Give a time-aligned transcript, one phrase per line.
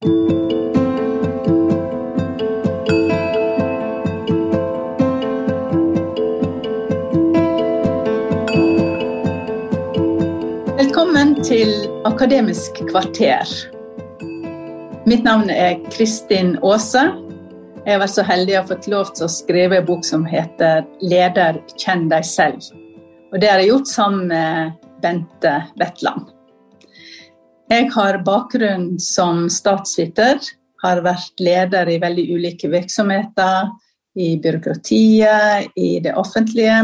[0.00, 0.14] Velkommen
[11.44, 11.68] til
[12.04, 13.44] Akademisk kvarter.
[15.04, 17.04] Mitt navn er Kristin Aase.
[17.84, 20.24] Jeg har vært så heldig å ha fått lov til å skrive en bok som
[20.24, 22.72] heter 'Leder, kjenn deg selv'.
[23.34, 24.72] Og Det har jeg gjort sammen med
[25.02, 26.39] Bente Wetland.
[27.70, 30.40] Jeg har bakgrunn som statsviter,
[30.82, 33.70] har vært leder i veldig ulike virksomheter.
[34.18, 36.80] I byråkratiet, i det offentlige,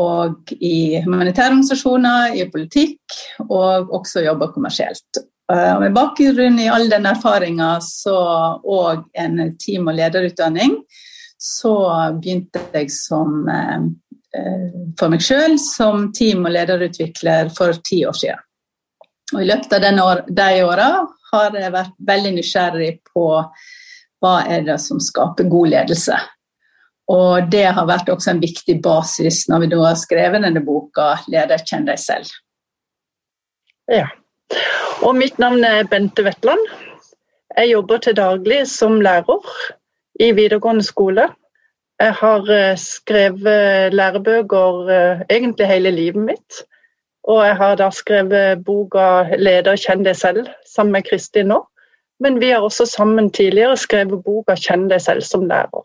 [0.00, 3.18] og i humanitære organisasjoner, i politikk,
[3.50, 5.20] og også jobba kommersielt.
[5.52, 7.74] Og med bakgrunn i all den erfaringa
[8.64, 10.78] og en team- og lederutdanning,
[11.36, 11.74] så
[12.16, 13.80] begynte jeg som, eh,
[14.96, 18.46] for meg sjøl som team- og lederutvikler for ti år siden.
[19.34, 20.90] Og I løpet av år, de åra
[21.30, 23.26] har jeg vært veldig nysgjerrig på
[24.20, 26.18] hva er det som skaper god ledelse.
[27.10, 31.16] Og det har vært også en viktig basis når vi da har skrevet denne boka
[31.26, 32.30] 'Leder, kjenn deg selv'.
[33.90, 34.06] Ja.
[35.02, 36.62] Og mitt navn er Bente Wetland.
[37.56, 39.46] Jeg jobber til daglig som lærer
[40.20, 41.26] i videregående skole.
[42.00, 46.62] Jeg har eh, skrevet lærebøker eh, egentlig hele livet mitt.
[47.28, 51.60] Og jeg har da skrevet boka 'Leder, kjenn deg selv' sammen med Kristin nå.
[52.20, 55.84] Men vi har også sammen tidligere skrevet boka 'Kjenn deg selv' som lærer.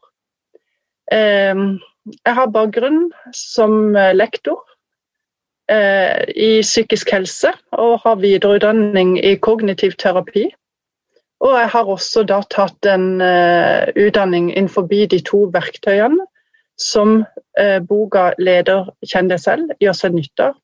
[1.12, 1.80] Ehm,
[2.26, 4.64] jeg har bakgrunn som eh, lektor
[5.70, 10.50] eh, i psykisk helse og har videreutdanning i kognitiv terapi.
[11.40, 16.26] Og jeg har også da tatt en uh, utdanning innenfor de to verktøyene
[16.80, 17.26] som
[17.88, 20.56] boka 'Leder kjenn deg selv' gjør seg nytte av.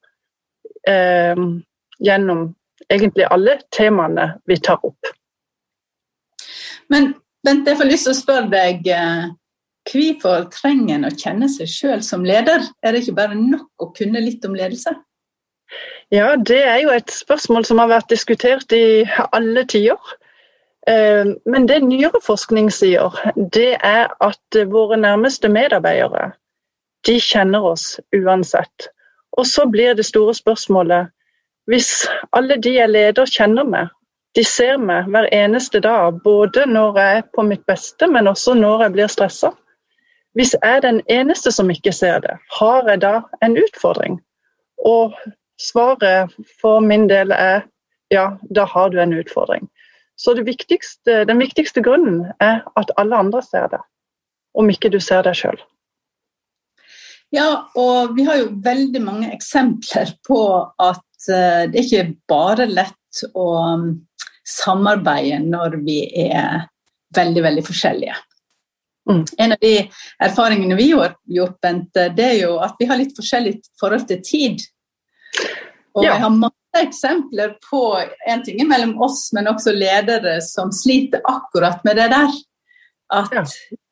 [0.89, 1.61] Uh,
[2.01, 2.47] gjennom
[2.89, 5.11] egentlig alle temaene vi tar opp.
[6.89, 8.89] Men Bent, jeg får lyst til å spørre deg
[9.89, 12.67] Hvorfor trenger en å kjenne seg sjøl som leder?
[12.85, 14.93] Er det ikke bare nok å kunne litt om ledelse?
[16.13, 19.97] Ja, det er jo et spørsmål som har vært diskutert i alle tider.
[20.89, 26.33] Eh, men det nyere forskning sier, det er at våre nærmeste medarbeidere
[27.07, 28.91] de kjenner oss uansett.
[29.37, 31.11] Og så blir det store spørsmålet
[31.69, 33.91] hvis alle de jeg leder kjenner meg,
[34.35, 38.55] de ser meg hver eneste dag, både når jeg er på mitt beste, men også
[38.57, 39.51] når jeg blir stressa,
[40.33, 44.21] hvis jeg er den eneste som ikke ser det, har jeg da en utfordring?
[44.77, 45.13] Og
[45.59, 46.31] svaret
[46.61, 47.67] for min del er
[48.11, 49.69] ja, da har du en utfordring.
[50.17, 53.79] Så viktigste, den viktigste grunnen er at alle andre ser det,
[54.53, 55.59] om ikke du ser deg sjøl.
[57.31, 57.47] Ja,
[57.79, 60.41] og vi har jo veldig mange eksempler på
[60.83, 63.85] at eh, det ikke er bare lett å um,
[64.47, 66.67] samarbeide når vi er
[67.15, 68.17] veldig, veldig forskjellige.
[69.09, 69.23] Mm.
[69.37, 69.73] En av de
[70.27, 74.21] erfaringene vi har gjort, Bente, det er jo at vi har litt forskjellig forhold til
[74.27, 74.67] tid.
[75.95, 76.13] Og ja.
[76.13, 77.81] jeg har masse eksempler på
[78.27, 82.39] en ting mellom oss, men også ledere som sliter akkurat med det der.
[83.11, 83.43] At ja.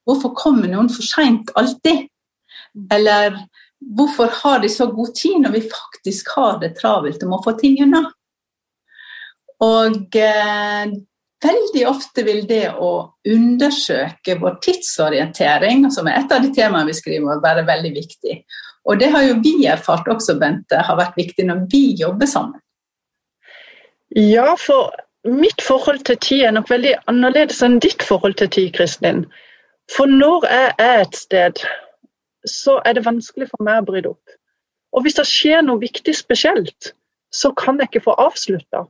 [0.07, 2.07] hvorfor kommer noen for seint alltid?
[2.93, 3.37] Eller
[3.97, 7.55] hvorfor har de så god tid når vi faktisk har det travelt og må få
[7.59, 8.03] ting unna?
[9.65, 10.97] Og eh,
[11.39, 16.95] Veldig ofte vil det å undersøke vår tidsorientering, som er et av de temaene vi
[16.97, 18.33] skriver, være veldig viktig.
[18.91, 22.59] Og det har jo vi erfart også, Bente, har vært viktig når vi jobber sammen.
[24.17, 24.91] Ja, for
[25.23, 29.23] mitt forhold til tid er nok veldig annerledes enn ditt forhold til tid, Kristin.
[29.95, 31.63] For når jeg er et sted,
[32.47, 34.37] så er det vanskelig for meg å bryte opp.
[34.95, 36.93] Og hvis det skjer noe viktig spesielt,
[37.35, 38.85] så kan jeg ikke få avslutta.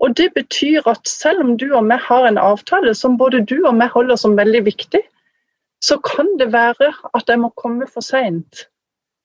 [0.00, 3.58] Og Det betyr at selv om du og meg har en avtale som både du
[3.66, 5.02] og meg holder som veldig viktig,
[5.84, 8.64] så kan det være at jeg må komme for seint.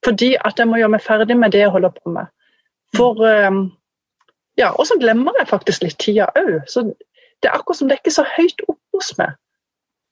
[0.04, 2.28] Fordi at jeg må gjøre meg ferdig med det jeg holder på med.
[2.96, 3.72] For ehm,
[4.56, 6.62] ja, Og så glemmer jeg faktisk litt tida òg.
[6.68, 6.84] Så
[7.42, 9.36] det er akkurat som det er ikke så høyt oppe hos meg.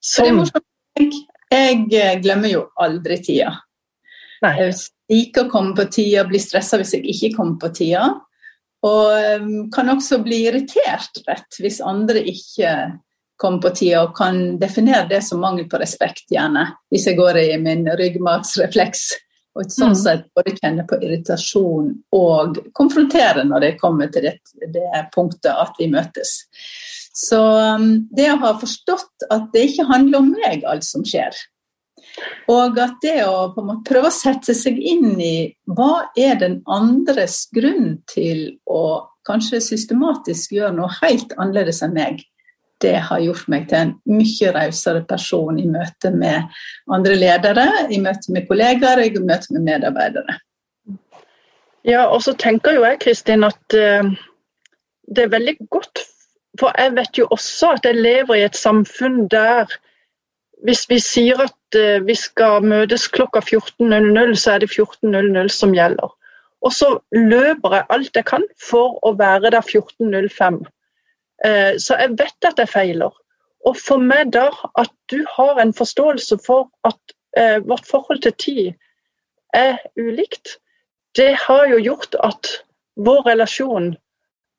[0.02, 0.24] Som...
[0.24, 1.20] Det er morsomt.
[1.52, 3.52] Jeg eh, glemmer jo aldri tida.
[4.44, 4.54] Nei.
[4.60, 4.76] Jeg
[5.12, 8.06] liker å komme på tida, blir stressa hvis jeg ikke kommer på tida.
[8.84, 12.74] Og um, kan også bli irritert rett hvis andre ikke
[13.40, 17.40] kommer på tida, og kan definere det som mangel på respekt, gjerne, hvis jeg går
[17.40, 19.08] i min ryggmargsrefleks.
[19.54, 19.98] Og sånn mm.
[20.00, 24.38] sett både kjenne på irritasjon og konfrontere når det kommer til det,
[24.74, 26.40] det punktet at vi møtes.
[27.14, 31.36] Så um, det å ha forstått at det ikke handler om meg, alt som skjer,
[32.50, 33.52] og at det å
[33.86, 35.36] prøve å sette seg inn i
[35.70, 42.22] hva er den andres grunn til å kanskje systematisk gjøre noe helt annerledes enn meg,
[42.82, 46.50] det har gjort meg til en mye rausere person i møte med
[46.92, 50.36] andre ledere, i møte med kollegaer og i møte med medarbeidere.
[51.84, 54.10] Ja, og så tenker jo jeg Kristin, at uh,
[55.08, 56.02] det er veldig godt
[56.60, 59.70] For jeg vet jo også at jeg lever i et samfunn der
[60.64, 65.74] hvis vi sier at uh, vi skal møtes klokka 14.00, så er det 14.00 som
[65.76, 66.12] gjelder.
[66.64, 70.62] Og så løper jeg alt jeg kan for å være der 14.05.
[71.44, 73.12] Eh, så jeg vet at jeg feiler.
[73.68, 74.48] Og for meg da,
[74.80, 78.72] at du har en forståelse for at eh, vårt forhold til tid
[79.54, 80.56] er ulikt,
[81.16, 82.50] det har jo gjort at
[82.96, 83.92] vår relasjon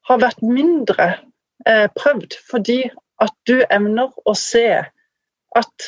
[0.10, 1.24] har vært mindre eh,
[1.66, 2.84] prøvd, fordi
[3.24, 4.68] at du evner å se
[5.56, 5.88] at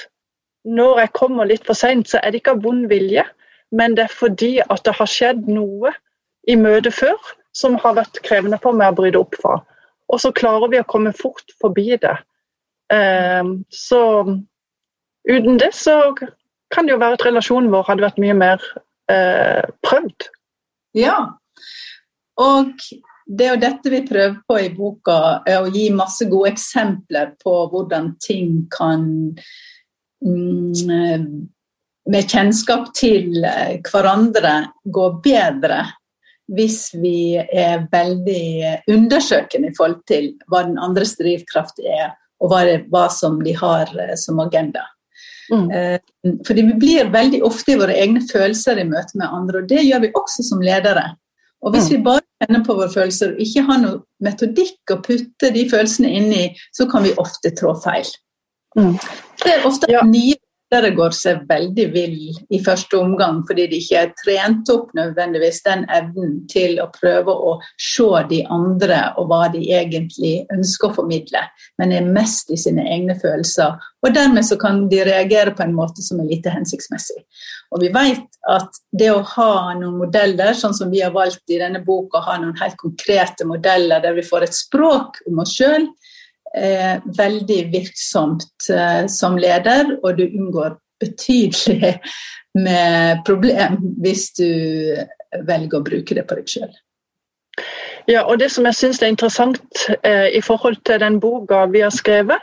[0.67, 3.23] når jeg kommer litt for seint, så er det ikke av vond vilje,
[3.75, 5.93] men det er fordi at det har skjedd noe
[6.47, 7.17] i møtet før
[7.55, 9.57] som har vært krevende for meg å bryte opp fra.
[10.07, 12.15] Og så klarer vi å komme fort forbi det.
[12.93, 14.01] Ehm, så
[15.27, 16.13] uten det så
[16.71, 18.63] kan det jo være at relasjonen vår hadde vært mye mer
[19.11, 20.29] eh, prøvd.
[20.95, 21.17] Ja,
[22.39, 22.71] og
[23.27, 27.33] det er jo dette vi prøver på i boka, er å gi masse gode eksempler
[27.41, 29.03] på hvordan ting kan
[30.23, 31.31] mm,
[32.07, 34.53] med kjennskap til eh, hverandre
[34.83, 35.83] gå bedre
[36.55, 42.61] hvis vi er veldig undersøkende i forhold til hva den andres drivkraft er, og hva,
[42.63, 44.85] det, hva som de har eh, som agenda.
[45.51, 45.67] Mm.
[45.71, 45.99] Eh,
[46.47, 49.83] fordi vi blir veldig ofte i våre egne følelser i møte med andre, og det
[49.83, 51.09] gjør vi også som ledere.
[51.67, 51.93] Og hvis mm.
[51.93, 56.11] vi bare kjenner på våre følelser og ikke har noe metodikk å putte de følelsene
[56.15, 58.07] inn i, så kan vi ofte trå feil.
[58.77, 58.93] Mm.
[59.43, 60.05] Det er ofte ja.
[60.07, 60.37] nye
[60.71, 62.17] ledere går seg veldig vill
[62.51, 67.31] i første omgang fordi de ikke er trent opp nødvendigvis den evnen til å prøve
[67.31, 71.43] å se de andre og hva de egentlig ønsker å formidle,
[71.79, 73.77] men er mest i sine egne følelser.
[74.03, 77.23] Og dermed så kan de reagere på en måte som er lite hensiktsmessig.
[77.71, 81.59] Og vi vet at det å ha noen modeller, sånn som vi har valgt i
[81.59, 85.87] denne boka, ha noen helt konkrete modeller der vi får et språk om oss sjøl,
[86.55, 91.97] eh, veldig virksomt eh, som leder, og du unngår betydelig
[92.67, 94.49] med problem hvis du
[95.47, 96.75] velger å bruke det på deg sjøl.
[98.07, 101.81] Ja, og Det som jeg syns er interessant eh, i forhold til den boka vi
[101.83, 102.39] har skrevet,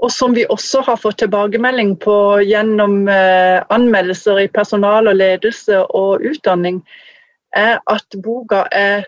[0.00, 5.82] og som vi også har fått tilbakemelding på gjennom eh, anmeldelser i personal og ledelse
[5.94, 6.80] og utdanning,
[7.54, 9.04] er at boka er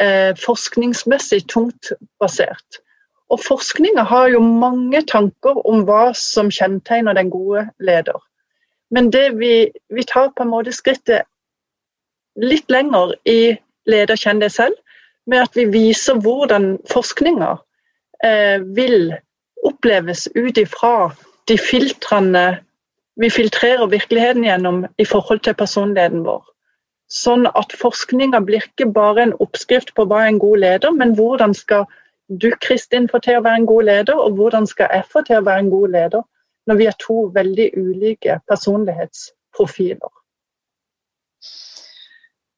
[0.00, 1.92] eh, forskningsmessig tungt
[2.22, 2.80] basert.
[3.28, 8.16] Og Forskninga har jo mange tanker om hva som kjennetegner den gode leder.
[8.90, 11.28] Men det vi, vi tar på en måte skrittet
[12.40, 13.56] litt lenger i
[13.88, 14.76] Leder kjenn deg selv,
[15.28, 17.54] med at vi viser hvordan forskninga
[18.24, 19.14] eh, vil
[19.64, 21.10] oppleves ut ifra
[21.48, 22.60] de filtrene
[23.18, 26.44] vi filtrerer virkeligheten gjennom i forhold til personligheten vår.
[27.08, 31.56] Sånn at forskninga blir ikke bare en oppskrift på hva en god leder, men hvordan
[31.56, 31.88] skal
[32.28, 35.40] du Kristin får til å være en god leder, og hvordan skal jeg få til
[35.40, 36.24] å være en god leder
[36.68, 40.12] når vi er to veldig ulike personlighetsprofiler?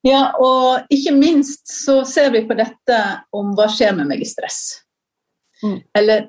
[0.03, 2.97] Ja, og ikke minst så ser vi på dette
[3.37, 4.81] om hva skjer med meg i stress.
[5.61, 5.77] Mm.
[5.97, 6.25] Eller,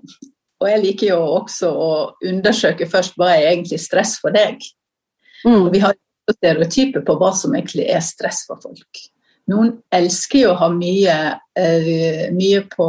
[0.60, 1.92] og jeg liker jo også å
[2.28, 4.60] undersøke først hva er egentlig stress for deg.
[5.46, 5.64] Mm.
[5.64, 5.96] Og vi har
[6.30, 9.02] stereotyper på hva som egentlig er stress for folk.
[9.50, 11.16] Noen elsker jo å ha mye,
[11.58, 12.88] uh, mye på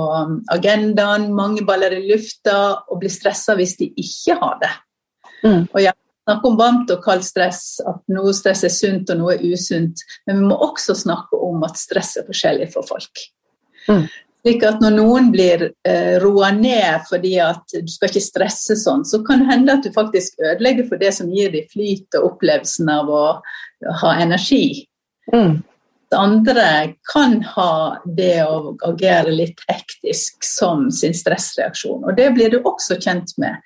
[0.53, 2.57] agendaen, mange baller i lufta,
[2.87, 4.73] og blir stressa hvis de ikke har det.
[5.43, 5.63] Mm.
[5.71, 9.37] Og jeg snakker om varmt og kaldt stress, at noe stress er sunt og noe
[9.37, 10.05] er usunt.
[10.27, 13.25] Men vi må også snakke om at stress er forskjellig for folk.
[13.89, 14.05] Mm.
[14.43, 19.07] Slik at når noen blir uh, roa ned fordi at du skal ikke stresse sånn,
[19.07, 22.33] så kan det hende at du faktisk ødelegger for det som gir deg flyt og
[22.35, 23.27] opplevelsen av å
[24.03, 24.83] ha energi.
[25.33, 25.63] Mm
[26.13, 32.03] andre kan ha det å agere litt hektisk som sin stressreaksjon.
[32.05, 33.59] Og det blir du også kjent med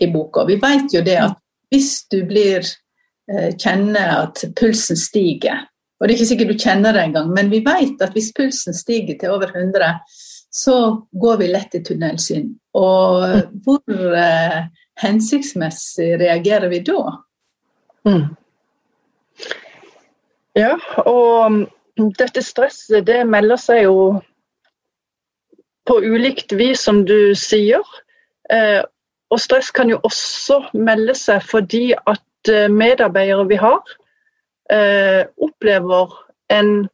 [0.00, 0.46] i boka.
[0.48, 1.36] Vi vet jo det at
[1.70, 5.66] hvis du blir eh, kjenner at pulsen stiger,
[6.00, 8.76] og det er ikke sikkert du kjenner det engang, men vi vet at hvis pulsen
[8.76, 9.98] stiger til over 100,
[10.50, 10.76] så
[11.12, 12.48] går vi lett i tunnelsyn.
[12.80, 14.62] Og hvor eh,
[15.02, 17.02] hensiktsmessig reagerer vi da?
[18.08, 18.24] Mm.
[20.58, 20.74] Ja,
[21.06, 21.66] og
[22.18, 23.96] dette stresset det melder seg jo
[25.86, 27.84] på ulikt vis, som du sier.
[28.52, 28.82] Eh,
[29.30, 33.82] og stress kan jo også melde seg fordi at eh, medarbeidere vi har,
[34.72, 36.14] eh, opplever
[36.50, 36.88] en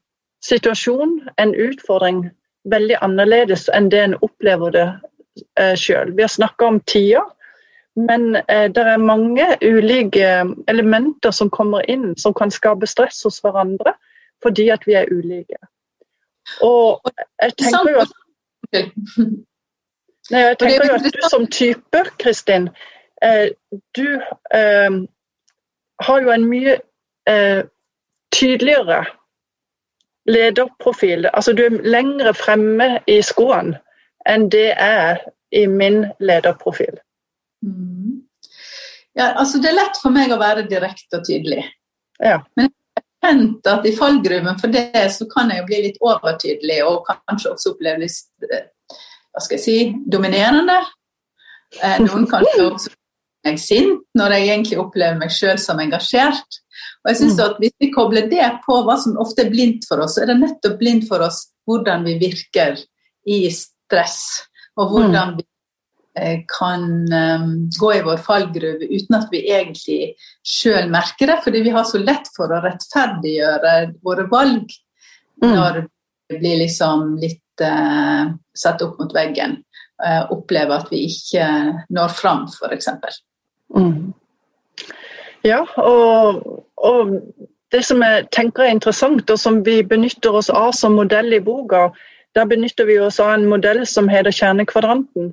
[0.45, 2.27] situasjon, en utfordring,
[2.69, 4.87] veldig annerledes enn det en opplever det
[5.79, 6.11] sjøl.
[6.17, 7.23] Vi har snakka om tida,
[7.97, 10.29] men eh, det er mange ulike
[10.69, 13.97] elementer som kommer inn som kan skape stress hos hverandre
[14.45, 15.57] fordi at vi er ulike.
[16.63, 17.01] Og
[17.43, 18.13] jeg tenker jo at
[20.27, 22.69] Nei, jeg tenker jo at du som type, Kristin,
[23.23, 23.55] eh,
[23.95, 24.19] du
[24.55, 24.97] eh,
[26.03, 26.75] har jo en mye
[27.31, 27.63] eh,
[28.35, 29.05] tydeligere
[30.27, 31.29] lederprofil.
[31.33, 33.79] Altså du er lengre fremme i skoene
[34.27, 35.23] enn det er
[35.55, 36.99] i min lederprofil.
[37.67, 38.23] Mm.
[39.17, 41.63] Ja, altså Det er lett for meg å være direkte og tydelig.
[42.23, 42.41] Ja.
[42.59, 45.99] Men jeg har kjent at i fallgruven for det så kan jeg jo bli litt
[46.05, 48.69] overtydelig og kanskje også oppleve litt eh,
[49.33, 49.79] hva skal jeg si,
[50.13, 50.79] dominerende.
[51.83, 52.95] Eh, noen kanskje også
[53.47, 56.61] meg sint når jeg egentlig opplever meg sjøl som engasjert.
[57.05, 57.43] Og jeg synes mm.
[57.47, 60.33] at Hvis vi kobler det på hva som ofte er blindt for oss, så er
[60.33, 62.79] det nettopp blindt for oss hvordan vi virker
[63.27, 64.21] i stress,
[64.79, 65.39] og hvordan mm.
[65.39, 65.56] vi eh,
[66.49, 66.83] kan
[67.13, 70.01] um, gå i vår fallgruve uten at vi egentlig
[70.47, 73.75] sjøl merker det, fordi vi har så lett for å rettferdiggjøre
[74.07, 74.73] våre valg
[75.43, 75.51] mm.
[75.51, 75.83] når
[76.31, 79.61] vi blir liksom litt uh, satt opp mot veggen.
[80.01, 81.45] Uh, opplever at vi ikke
[81.93, 82.91] når fram, f.eks.
[83.77, 84.13] Mm.
[85.47, 86.43] Ja, og,
[86.77, 87.15] og,
[87.75, 91.43] det som jeg tenker er interessant, og som vi benytter oss av som modell i
[91.43, 91.89] boka,
[92.37, 95.33] der benytter vi oss av en modell som heter kjernekvadranten.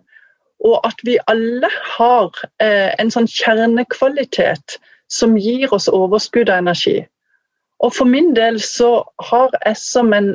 [0.64, 2.32] Og at vi alle har
[2.64, 4.78] eh, en sånn kjernekvalitet
[5.12, 7.02] som gir oss overskudd av energi.
[7.84, 10.34] Og for min del så har jeg som en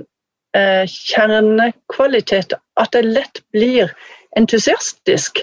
[0.57, 3.95] eh, kjernekvalitet at jeg lett blir
[4.37, 5.41] entusiastisk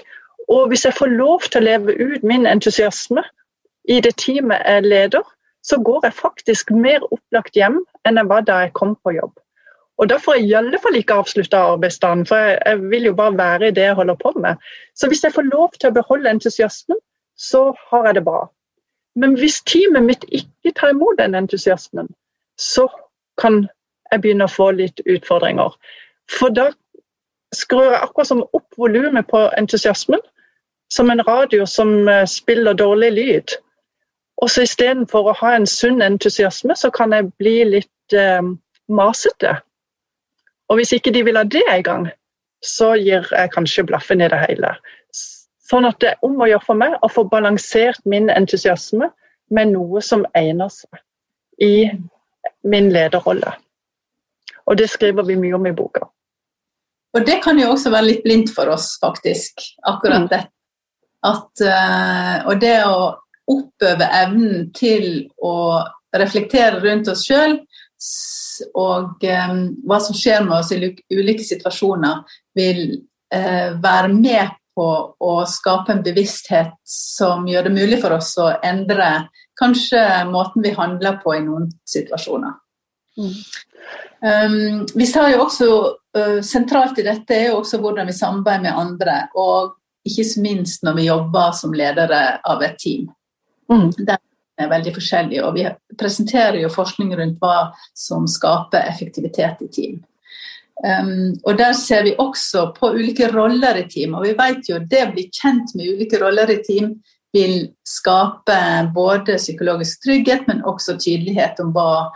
[0.48, 3.24] og hvis jeg får lov til å leve ut min entusiasme
[3.90, 5.24] i det teamet jeg leder,
[5.66, 9.34] så går jeg faktisk mer opplagt hjem enn jeg var da jeg kom på jobb.
[9.98, 13.14] Og Da får jeg i alle fall ikke avslutta arbeidsdagen, for jeg, jeg, vil jo
[13.14, 14.56] bare være i det jeg holder på med.
[14.94, 16.98] Så hvis jeg får lov til å beholde entusiasmen,
[17.36, 18.42] så har jeg det bra.
[19.16, 22.08] Men hvis teamet mitt ikke tar imot den entusiasmen,
[22.60, 22.88] så
[23.40, 23.64] kan
[24.12, 25.72] jeg begynne å få litt utfordringer.
[26.30, 26.70] For da
[27.54, 30.20] skrur jeg akkurat som opp volumet på entusiasmen,
[30.92, 33.56] som en radio som eh, spiller dårlig lyd.
[34.42, 38.42] Og så Istedenfor å ha en sunn entusiasme, så kan jeg bli litt eh,
[38.92, 39.56] masete.
[40.70, 42.08] Og hvis ikke de vil ha det i gang,
[42.64, 44.72] så gir jeg kanskje blaffen i det hele.
[45.66, 49.10] Sånn at det er om å gjøre for meg å få balansert min entusiasme
[49.54, 51.00] med noe som egner seg
[51.62, 51.86] i
[52.66, 53.54] min lederrolle.
[54.66, 56.06] Og det skriver vi mye om i boka.
[57.16, 59.62] Og det kan jo også være litt blindt for oss, faktisk.
[59.86, 60.30] Akkurat mm.
[60.32, 60.52] dette
[61.26, 62.98] at, uh, og det å
[63.50, 65.82] oppøve evnen til å
[66.16, 67.58] reflektere rundt oss sjøl
[68.74, 70.80] og um, hva som skjer med oss i
[71.12, 72.22] ulike situasjoner,
[72.56, 72.82] vil
[73.34, 74.88] uh, være med på
[75.24, 80.74] å skape en bevissthet som gjør det mulig for oss å endre kanskje måten vi
[80.76, 82.58] handler på i noen situasjoner.
[83.16, 83.32] Mm.
[84.26, 85.66] Um, vi sa jo også
[86.18, 89.18] uh, Sentralt i dette er jo også hvordan vi samarbeider med andre.
[89.34, 93.08] og ikke minst når vi jobber som ledere av et team.
[93.72, 93.90] Mm.
[93.98, 94.22] Den
[94.60, 95.66] er veldig forskjellig, og vi
[95.98, 99.98] presenterer jo forskning rundt hva som skaper effektivitet i team.
[100.84, 104.14] Um, og Der ser vi også på ulike roller i team.
[104.14, 106.98] og vi vet jo Det å bli kjent med ulike roller i team
[107.32, 108.58] vil skape
[108.94, 112.10] både psykologisk trygghet, men også tydelighet om hva,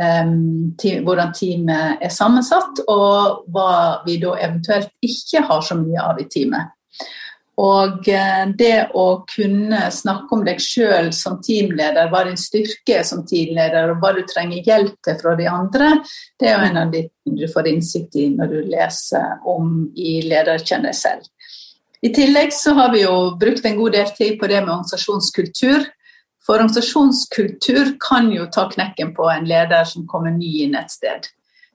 [0.00, 6.00] um, team, hvordan teamet er sammensatt, og hva vi da eventuelt ikke har så mye
[6.02, 6.72] av i teamet.
[7.56, 13.06] Og eh, det å kunne snakke om deg sjøl som teamleder, hva din styrke er
[13.08, 15.92] som teamleder, og hva du trenger hjelp til fra de andre,
[16.36, 20.20] det er jo en av de du får innsikt i når du leser om i
[20.28, 21.24] Lederkjenn deg selv.
[22.04, 25.88] I tillegg så har vi jo brukt en god del tid på det med organisasjonskultur.
[26.44, 31.26] For organisasjonskultur kan jo ta knekken på en leder som kommer ny inn et sted.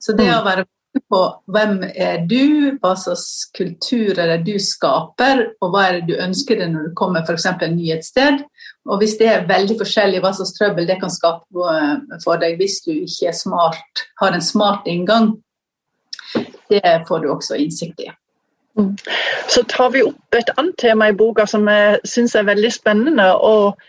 [0.01, 1.19] Så det å være på
[1.51, 6.23] hvem er du, hva slags kultur er det du skaper, og hva er det du
[6.23, 7.47] ønsker deg når du kommer f.eks.
[7.47, 8.41] et sted.
[8.89, 11.69] Og hvis det er veldig forskjellig hva slags trøbbel det kan skape
[12.23, 15.35] for deg hvis du ikke smart, har en smart inngang,
[16.71, 18.11] det får du også innsikt i.
[18.79, 18.95] Mm.
[19.51, 23.27] Så tar vi opp et annet tema i boka som jeg syns er veldig spennende,
[23.35, 23.79] og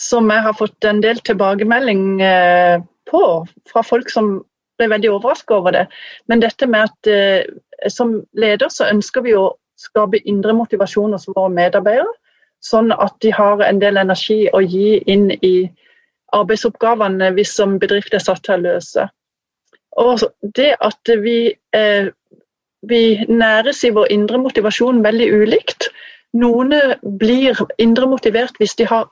[0.00, 3.24] som jeg har fått en del tilbakemelding eh, på
[3.68, 4.38] fra folk som
[4.80, 5.84] ble veldig overraska over det.
[6.32, 11.28] Men dette med at eh, som leder så ønsker vi å skape indre motivasjon hos
[11.30, 12.10] våre medarbeidere.
[12.64, 15.70] Sånn at de har en del energi å gi inn i
[16.36, 19.06] arbeidsoppgavene vi som bedrift er satt til å løse.
[20.00, 20.20] Og
[20.56, 21.38] det at vi
[21.76, 22.10] eh,
[22.88, 25.90] vi næres i vår indre motivasjon veldig ulikt.
[26.32, 26.72] Noen
[27.20, 29.08] blir indre motivert hvis de har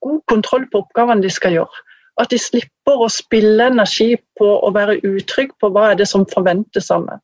[0.00, 1.82] god kontroll på oppgavene de skal gjøre.
[2.20, 6.26] At de slipper å spille energi på å være utrygg på hva er det som
[6.28, 7.22] forventes av meg.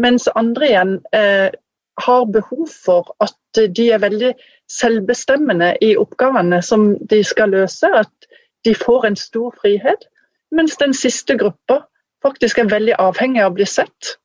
[0.00, 1.52] Mens andre igjen eh,
[2.00, 3.36] har behov for at
[3.76, 4.32] de er veldig
[4.72, 7.86] selvbestemmende i oppgavene som de skal løse.
[7.86, 8.28] At
[8.64, 10.06] de får en stor frihet.
[10.50, 11.82] Mens den siste gruppa
[12.22, 14.16] faktisk er veldig avhengig av å bli sett,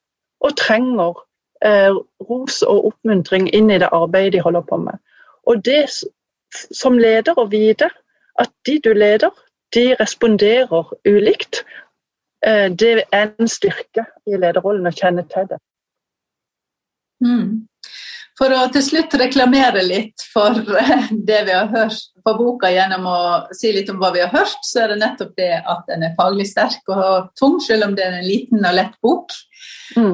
[0.45, 1.17] og trenger
[1.65, 1.95] eh,
[2.29, 4.99] ros og oppmuntring inn i det arbeidet de holder på med.
[5.49, 5.87] Og det
[6.53, 7.89] som leder å vite
[8.37, 9.31] at de du leder,
[9.75, 11.63] de responderer ulikt,
[12.45, 15.59] eh, det er en styrke i lederrollen å kjenne til det.
[17.23, 17.67] Mm.
[18.37, 20.59] For å til slutt reklamere litt for
[21.29, 23.21] det vi har hørt på boka gjennom å
[23.55, 26.13] si litt om hva vi har hørt, så er det nettopp det at den er
[26.19, 29.33] faglig sterk og tung, selv om det er en liten og lett bok.
[29.97, 30.13] Mm.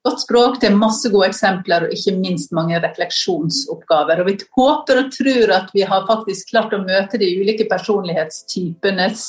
[0.00, 4.22] Godt språk, det er masse gode eksempler og ikke minst mange refleksjonsoppgaver.
[4.22, 9.26] Og Vi håper og tror at vi har faktisk klart å møte de ulike personlighetstypenes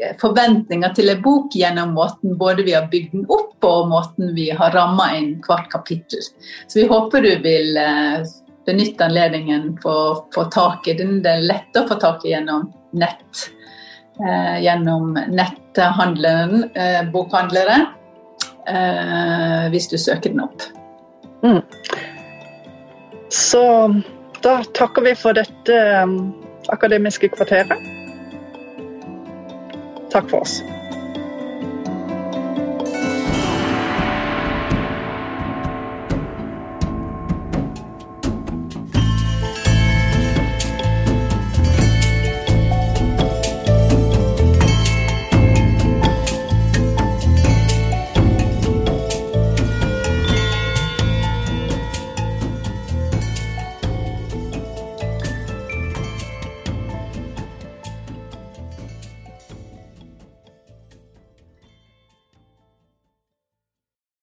[0.00, 3.92] eh, forventninger til en bok gjennom måten både vi har bygd den opp på og
[3.92, 6.24] måten vi har ramma inn hvert kapittel.
[6.64, 8.24] Så vi håper du vil eh,
[8.64, 11.18] benytte anledningen på å få tak i den.
[11.20, 13.48] Det er lett å få tak i gjennom nett.
[14.24, 16.70] Eh, gjennom netthandleren,
[17.12, 17.82] bokhandlere
[18.68, 20.62] eh, hvis du søker den opp.
[21.42, 21.62] Mm.
[23.32, 23.62] Så
[24.42, 26.34] da takker vi for dette um,
[26.68, 27.72] akademiske kvarteret.
[30.12, 30.60] Takk for oss.